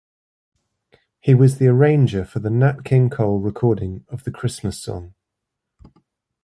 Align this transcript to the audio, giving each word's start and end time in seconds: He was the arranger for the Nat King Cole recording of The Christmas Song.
He 1.19 1.35
was 1.35 1.59
the 1.59 1.67
arranger 1.67 2.25
for 2.25 2.39
the 2.39 2.49
Nat 2.49 2.83
King 2.83 3.11
Cole 3.11 3.37
recording 3.39 4.03
of 4.09 4.23
The 4.23 4.31
Christmas 4.31 4.79
Song. 4.79 5.13